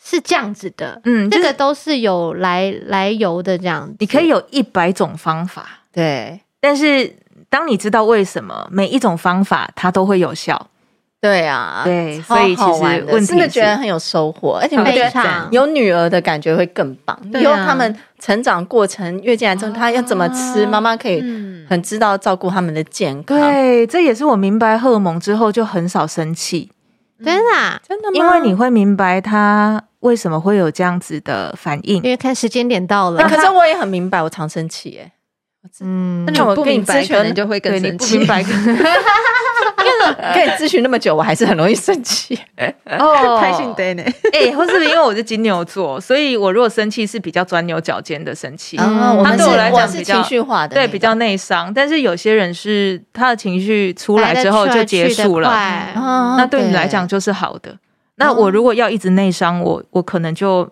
[0.02, 3.96] 是这样子的，嗯，这个都是有来来由的这样子。
[4.00, 7.16] 你可以有一百种方法，对，但是
[7.50, 10.68] 当你知道为什么每一种方法它都会有效。
[11.22, 17.16] 对啊，对，所以其实我真的觉得很有收获，而且我觉得有女儿的感觉会更棒。
[17.36, 21.22] 以后他们成长过程月经来之后，他要怎么吃，妈妈可以
[21.70, 23.38] 很知道照顾他们的健康。
[23.40, 26.72] 对，这也是我明白荷尔蒙之后就很少生气。
[27.24, 27.82] 真的？
[27.88, 28.14] 真的吗？
[28.16, 33.22] 因为你会明白他为什么会有这样子的反应，因为看时间点到了。
[33.30, 35.12] 可是我也很明白，我常生气耶。
[35.80, 38.26] 嗯，那我不明白，可能就会更生气。
[40.34, 42.38] 可以 咨询那么久，我还是很容易生气。
[43.00, 44.04] 哦， 开心的呢。
[44.34, 48.76] 哎，或是因为我是金牛座，所以我如果生气是比较钻牛角尖的生气。
[48.78, 51.72] 嗯，他对我来讲是情绪化的，对，比较内伤。
[51.74, 55.50] 但是有些人是他的情绪出来之后就结束了，
[56.38, 57.78] 那对你来讲就是好的。
[58.16, 60.68] 那我如果要一直内伤，我我可能就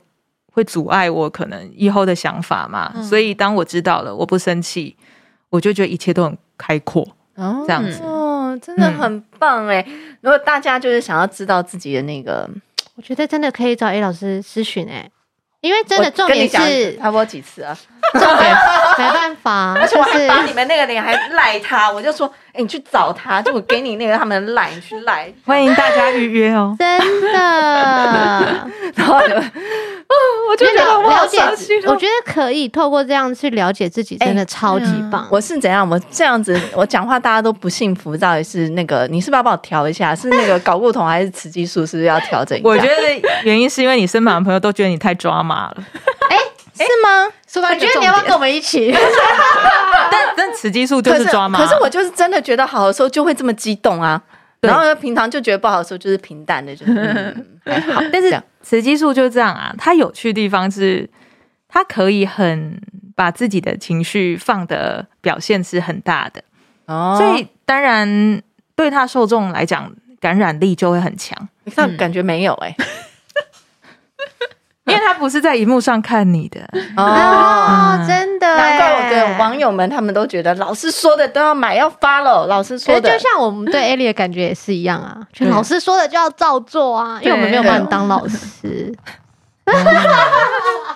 [0.51, 2.93] 会阻碍我可能以后的想法嘛。
[3.01, 4.95] 所以当我知道了，我不生气，
[5.49, 7.07] 我就觉得一切都很开阔。
[7.35, 8.27] 哦，这样子哦。
[8.63, 9.85] 真的很棒哎！
[10.21, 12.49] 如果大家就是想要知道自己的那个，
[12.95, 15.07] 我觉得真的可以找 A 老师咨询哎，
[15.61, 17.77] 因为真的重点是差不多几次啊，
[18.13, 18.55] 重点
[18.97, 27.39] 没办法， 而且我还把你们那个脸还赖他，我就说哎，你去找他，就我给你那个他们的赖，你去赖，欢迎大家预约哦，真的。
[28.95, 29.35] 然后就
[30.49, 31.39] 我就觉得我了解，
[31.85, 35.27] 我觉得可以透过这样去了解自己，真的超级棒。
[35.29, 35.87] 我是怎样？
[35.87, 39.07] 我这样子，我讲话大家都不幸福，到底是那个？
[39.07, 40.15] 你是不是要帮我调一下？
[40.15, 41.85] 是那个搞不同还是雌激素？
[41.85, 42.67] 是不是要调整一下？
[42.67, 42.93] 我觉得
[43.43, 45.77] 原因是因为你身旁的朋友都觉得你太抓马了。
[46.79, 47.69] 哎，是吗？
[47.69, 48.91] 我觉得你要不要跟我们一起？
[50.11, 51.59] 但但雌激素就是抓嘛。
[51.59, 54.21] 可是我就是真的觉得好的时候就会这么激动啊。
[54.61, 58.01] 然后平常就觉得不好的时候就是平淡的，就是 还好。
[58.11, 61.09] 但是雌激素就这样啊，它有趣的地方是，
[61.67, 62.81] 它可以很
[63.15, 66.43] 把自己的情绪放的表现是很大的
[66.87, 68.41] 哦，所以当然
[68.75, 69.89] 对他受众来讲
[70.19, 71.37] 感染力就会很强。
[71.63, 72.85] 你看感觉没有哎、欸。
[74.89, 76.59] 因为他不是在荧幕上看你的
[76.97, 88.93] 哦，哦，真的，难怪我的网友们他们都觉得老师说的都要买要 follow，老师说的就像我们对 Ellie 的感觉也是一样啊，就老师说的就要照做啊，因为我们没有办法当老师。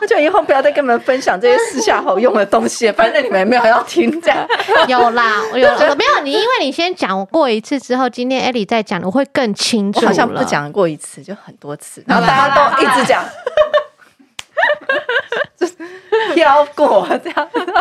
[0.02, 4.48] 那 就以后不要再跟你们分享这些私下好用的东西，反正你们也没有要听这样。
[4.90, 10.00] 有啦，有啦，没有你，因为你先讲过一次之后，今天 Ellie 再讲，我会更清楚。
[10.02, 13.24] 我好像不讲过一次，就很多次，然后大家都一直讲。
[15.58, 15.68] 就
[16.34, 17.74] 飘过这样子，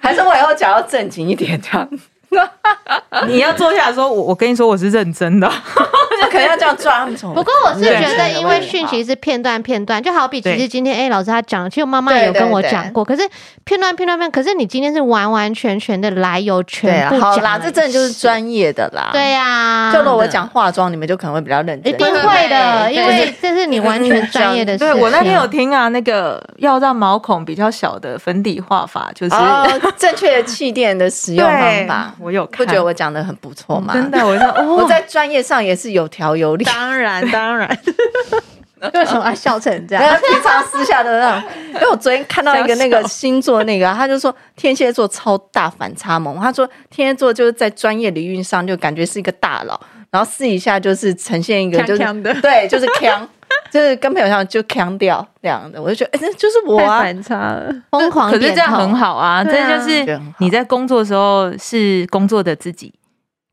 [0.00, 1.88] 还是我以后讲要正经一点这样。
[3.26, 5.48] 你要坐下来说，我我跟你说我是认真的，
[6.22, 7.16] 就可能要这样抓他们。
[7.16, 13.04] 不过我是觉得，因为讯息是片段片段，就好比其实今天 A 老师他讲，其实我妈妈有跟我讲过。
[13.04, 13.22] 可是
[13.64, 17.32] 片段片段片，可是你今天是完完全全的来由全部讲。
[17.32, 19.10] 好啦，这真的就是专业的啦。
[19.12, 21.92] 对呀，就如果我讲化妆，你们就可能会比较认真。
[21.92, 24.78] 一定会的，因为这是你完全专业的事。
[24.78, 29.34] 对，我那天有听啊，那个要让毛孔比较小的粉底画法，就是
[29.98, 32.14] 正确的气垫的使用方法。
[32.20, 33.94] 我有看，不觉得我讲的很不错吗？
[33.94, 36.64] 真的，我说、 哦、我在专业上也是有条有理。
[36.64, 37.68] 当然，当然，
[38.94, 40.04] 为什么要笑成这样？
[40.20, 46.38] 平常私下的那种，因为我昨天看到一个那个星座那个，他就说天蝎座超大反差萌。
[46.38, 49.80] 他说天蝎座就是在专业领域上就感觉是一个大佬，
[50.10, 52.02] 然后私底下就是呈现一个就是
[52.40, 53.26] 对，就是锵。
[53.70, 58.30] 就是跟朋友像就锵掉这样的，我就觉得哎，这、欸、就是我啊，反差了，疯狂。
[58.30, 62.92] 可是这样很好啊，这就是你在工作的时候是工作的自己，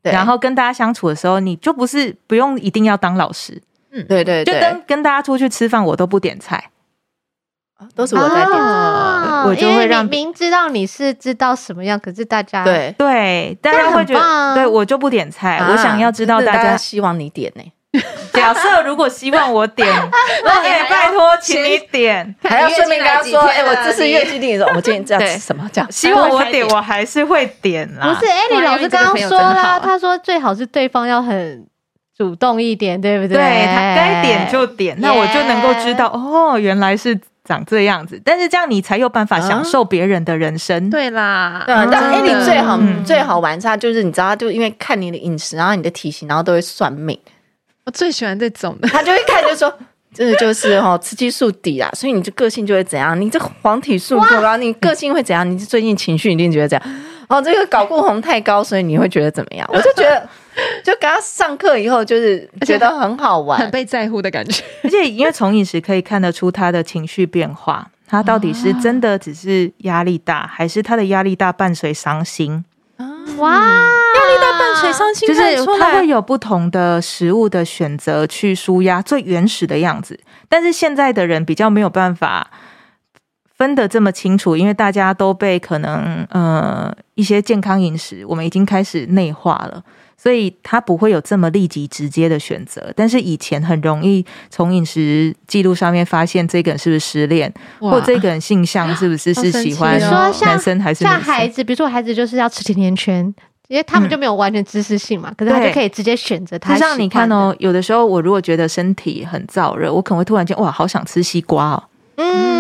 [0.01, 6.71] 然后跟大家相处的时候，你就不是不用一定要当老师，嗯，对对，对，就跟跟大家出去吃饭，我都不点菜，
[7.95, 8.57] 都是我在点
[9.45, 12.93] 我就会让明知道你是知道什么样，可是大家对。
[12.97, 17.71] 对，大家会觉得对我就不点菜，啊、我想要知道大家希望你点呢、欸。
[18.33, 19.87] 假设如果希望我点，
[20.43, 25.67] 那也拜托，请你点，还要顺便跟他说，哎，我这是月经的时候，我今天这样吃什么？
[25.71, 28.13] 这样希望我点， 我还是会点啦。
[28.13, 31.65] 不是，艾莉老师刚刚说了，他说最好是对方要很
[32.15, 33.37] 主动一点，对不对？
[33.37, 38.21] 对，他该点就点，那我就能够知道，哦，原来是长这样子。
[38.23, 40.89] 但是这样你才有办法享受别人的人生。
[40.89, 47.17] 对啦，对，但哎，你最好最好玩他就是你知道，他就因为看你的饮食，然后你的体型，然后都会算命。
[47.87, 49.73] 我最喜欢这种的，他就会看，就说
[50.13, 53.19] 这个就是哦，雌激素低啦，所以你这个性就会怎样？
[53.19, 55.49] 你这黄体素过高，你个性会怎样？
[55.49, 56.95] 你最近情绪一定觉得怎样。
[57.29, 59.65] 哦，这个睾固酮太高，所以你会觉得怎么样？
[59.71, 60.27] 我就觉得，
[60.83, 64.61] 就跟他上课以后，就是觉得很好玩，很被在乎的感觉。
[64.83, 72.65] 而且因为从饮食可以看得出他的情绪变化，他到底是真的只是压力大，还是他的压力大伴随伤心？
[73.37, 74.56] 哇，压力大
[75.27, 80.19] 就是他会有不同的食物的选择去舒压最原始的样子。
[80.49, 82.49] 但是现在的人比较没有办法
[83.55, 89.83] 分得这么清楚，因为大家都被可能呃一些健康饮食，我们已经开始内化了。
[90.19, 99.99] 所以他不会有这么立即直接的选择，但是以前很容易从饮食记录上面发现这个人是不是失恋，或这个人性向是不是是喜欢
[100.41, 101.11] 男生还是女生？
[101.11, 103.31] 像孩子，比如说孩子就是要吃甜甜圈，
[103.67, 106.73] 因为他们就没有完全知识性嘛，嗯、可是他就可以直接选择他。
[106.73, 111.83] 就像你看哦，有的时候我如果觉得身体很燥热，我可能会突然间哇，好想吃西瓜哦。
[112.15, 112.56] 嗯。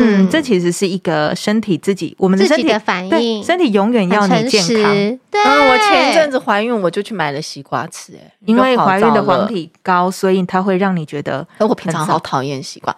[0.00, 4.94] 嗯，这其实是一个身体自己，我们的身体的反应，身体永远要你健康。
[5.30, 11.46] 对，我前一阵子怀孕，我就去买了西瓜吃，哎，因为怀孕的黄体高，所以它会让你觉得。
[11.58, 12.94] 我平常好讨厌西瓜，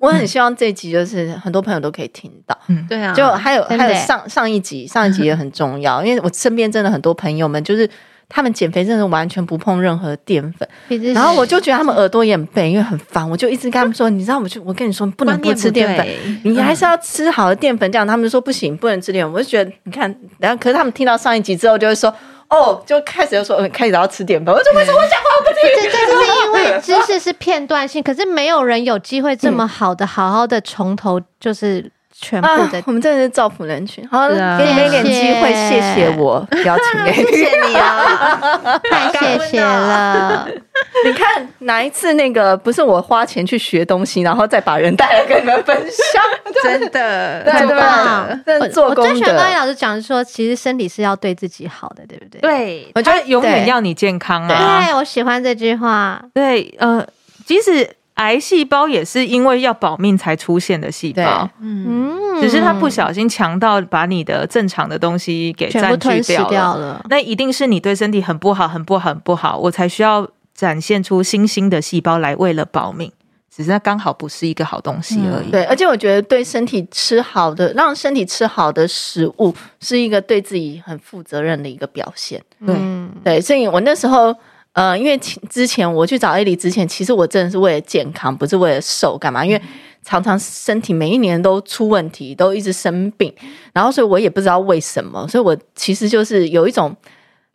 [0.00, 2.56] 我很希望这集就是很多朋友都可以听到。
[2.68, 7.88] 嗯，对啊，就还有还有上上一集，上一集也很重要，因为我身边真的很多朋友们就是。
[8.28, 10.68] 他们减肥真的完全不碰任何淀粉，
[11.12, 13.28] 然后我就觉得他们耳朵也很笨，因为很烦。
[13.28, 16.06] 我就一直跟他们说，你知道，我就我跟你说，不能不吃淀粉，
[16.42, 17.90] 你还是要吃好的淀粉。
[17.92, 19.32] 这样他们就说不行，不能吃淀粉。
[19.32, 22.12] 我就觉得，你看，然后可是他们听到上一集之后，就会说，
[22.48, 24.54] 哦，就开始就说，嗯，开始要吃淀粉。
[24.54, 25.62] 我就为什么我讲话不听？
[25.76, 31.90] 这就是因为知识是片段性，可是没有人有机会这么好的、好好的从头就是。
[32.20, 34.06] 全部的、啊，我们真的是造福人群。
[34.08, 35.10] 好，啊、给你们一点机
[35.40, 40.48] 会，谢谢我邀请你， 谢谢你啊， 太谢谢了。
[41.04, 46.22] 你看哪一次那个不是我花钱去学东西，然后再把人带来跟你们分享？
[46.62, 48.28] 真的，对吧？
[48.72, 49.02] 做功德。
[49.02, 52.40] 我最喜欢刚才老师讲说，其实身体是要对自己好的，对不对？
[52.40, 54.84] 对，我觉得永远要你健康啊。
[54.86, 56.22] 对，我喜欢这句话。
[56.32, 57.04] 对，呃，
[57.44, 57.90] 即使。
[58.14, 73.10] 癌细胞也是因为要保命才出现的细胞，嗯，只是它不小心强到把你的正常的东西给占据掉了，掉了，那一定是你对身体很不好、很不好、很不好，我才需要展现出新兴的细胞来为了保命，
[73.50, 75.48] 只是它刚好不是一个好东西而已。
[75.48, 82.40] 嗯、对，而且我觉得对身体吃好的，让身体吃好的食物，是一个对自己很负责任的一个表现。
[82.64, 84.32] 对，嗯、对，所以我那时候。
[84.74, 85.16] 呃，因为
[85.48, 89.44] 之前我去找艾莉之前，其实我真的是为了健康，不是为了瘦干嘛？
[89.44, 89.62] 因为
[90.02, 93.32] 常常身体每一年都出问题，都一直生病，
[93.72, 96.94] 然后所以我也不知道为什么，所以我其实就是有一种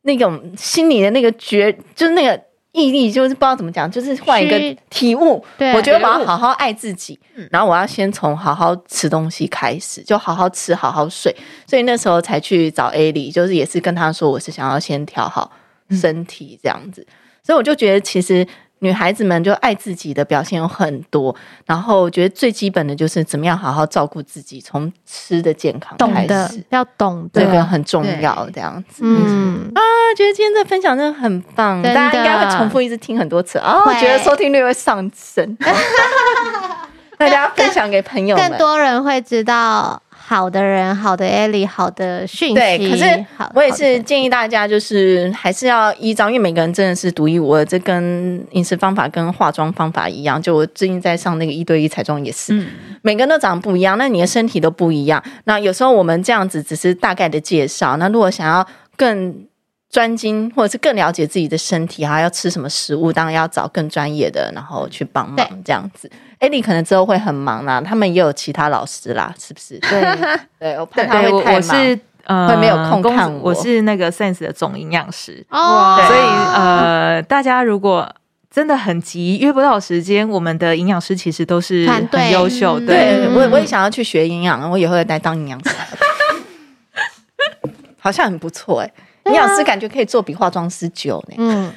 [0.03, 2.41] 那种心里的那个觉，就是那个
[2.71, 4.57] 毅力，就是不知道怎么讲，就是换一个
[4.89, 5.43] 体悟。
[5.57, 7.19] 对，我觉得我要好好爱自己，
[7.51, 11.35] 然后我要先从好好吃东西开始，就好好吃，好好睡。
[11.67, 15.51] 所以那时候才去找艾莉，就是也是跟她说，我是想要先调好。
[15.91, 17.05] 身体这样子，
[17.43, 18.45] 所以我就觉得，其实
[18.79, 21.35] 女孩子们就爱自己的表现有很多。
[21.65, 28.49] 然后我觉得最基本的就是怎么样好好照顾自己，从吃的健康开始，要懂得这个很重要。
[28.53, 29.81] 这样子，嗯啊，
[30.15, 35.57] 觉得今天这分享真的很棒，大家应该会重复一直听很多次啊，我觉得收听率会上升。
[37.17, 40.01] 大家分享给朋友们，更多人会知道。
[40.29, 42.53] 好的人，好的 Ellie，好的讯息。
[42.53, 43.25] 对，可是
[43.55, 47.65] 我也是建议大家，就是还是要依照，因为每个人真的是独一无二。
[47.65, 50.39] 这跟饮食方法、跟化妆方法一样。
[50.39, 52.67] 就我最近在上那个一对一彩妆也是，嗯、
[53.01, 55.23] 每个人都长得不一样，那你的身体都不一样。
[55.45, 57.97] 那有时候我们这样子只是大概的介绍。
[57.97, 58.63] 那如果想要
[58.95, 59.35] 更
[59.89, 66.07] 专精，或者是更了解自己的身体，还要吃什么食物，当然要找更专业的，然后去帮忙这样子。
[66.39, 69.77] 艾莉可能之后会很忙啦，他们也有其他老师啦，是不是？
[69.79, 70.17] 对
[70.57, 73.49] 对，我怕他会太忙，我是呃会没有空看我。
[73.49, 78.09] 我是那个 Sense 的总营养师哦，所以呃，大家如果
[78.49, 82.79] 真的很急约不到时间，我们的营养师其实都是很优秀。
[82.79, 85.75] 对，我我也想要去学营养，我以后也来当营养师，
[87.99, 88.91] 好像很不错哎，
[89.25, 91.35] 营养师感觉可以做比化妆师久呢。
[91.37, 91.73] 嗯。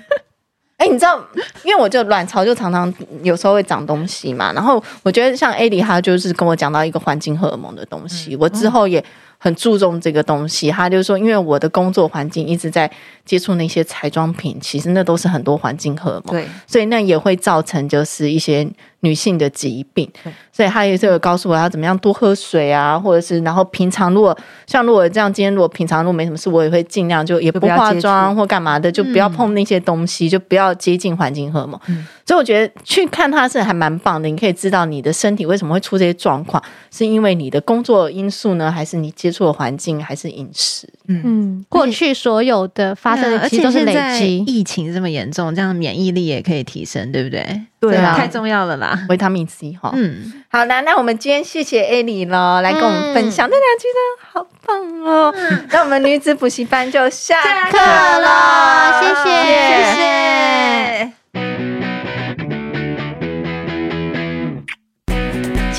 [0.83, 1.17] 哎，你知道，
[1.63, 9.05] 因为我就卵巢就常常有时候会长东西嘛，然后我觉得像艾莉她就是跟我讲到一个环境荷尔蒙的东西，我之后也
[9.39, 10.73] 很注重这个东西。
[10.73, 12.91] 她就说，因为我的工作环境一直在
[13.25, 18.69] 接触那些彩妆品，其实那都是很多环境荷尔蒙，对，所以那也会造成就是一些。
[19.03, 20.09] 女性的疾病，
[20.53, 24.37] 所以他也是有告诉我要怎么样多喝水啊，或者是然后平常如果
[24.67, 31.79] 像如果这样，今天如果平常如果没什么事，我也会尽量就也不化妆或干嘛的，就不要碰那些东西，就不要接近环境荷尔蒙。
[31.89, 40.89] 嗯、所以我觉得去看他是还蛮棒的，你可以知道你的身体为什么会出这些状况，是因为你的工作因素呢，还是你接触的环境，还是饮食？
[41.09, 44.39] 嗯，过去所有的发生的其实都是累积。
[44.47, 47.63] 疫情这么严重，这样免疫力也可以提升，对不对？
[47.81, 49.93] 对啊，太重要了啦，维他命 C 哈。
[49.95, 55.35] 嗯，好啦，那我们今天谢谢艾莉了，来跟我们分享，那两句真的好棒哦。
[55.71, 57.35] 那我们女子补习班就下
[57.71, 59.31] 课了，谢谢，
[59.75, 61.13] 谢谢，